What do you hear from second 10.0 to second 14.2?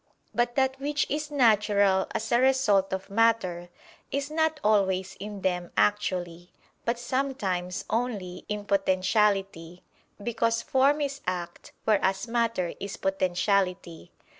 because form is act, whereas matter is potentiality.